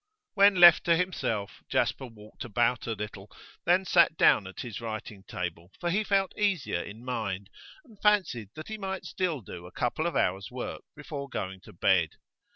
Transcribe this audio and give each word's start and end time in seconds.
When 0.33 0.55
left 0.55 0.83
to 0.85 0.97
himself 0.97 1.61
Jasper 1.69 2.07
walked 2.07 2.43
about 2.43 2.87
a 2.87 2.93
little, 2.93 3.29
then 3.67 3.85
sat 3.85 4.17
down 4.17 4.47
at 4.47 4.61
his 4.61 4.81
writing 4.81 5.23
table, 5.27 5.69
for 5.79 5.91
he 5.91 6.03
felt 6.03 6.35
easier 6.35 6.81
in 6.81 7.05
mind, 7.05 7.51
and 7.85 8.01
fancied 8.01 8.49
that 8.55 8.67
he 8.69 8.79
might 8.79 9.05
still 9.05 9.41
do 9.41 9.67
a 9.67 9.71
couple 9.71 10.07
of 10.07 10.15
hours' 10.15 10.49
work 10.49 10.81
before 10.95 11.29
going 11.29 11.61
to 11.65 11.73
bed. 11.73 12.15